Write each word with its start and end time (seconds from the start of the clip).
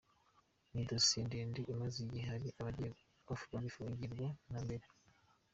Ni 0.73 0.81
dosiye 0.89 1.23
ndende 1.27 1.59
imaze 1.73 1.97
igihe, 2.05 2.25
hari 2.31 2.47
abagiye 2.59 2.89
babifungirwa 3.51 4.27
na 4.51 4.59
mbere. 4.65 4.85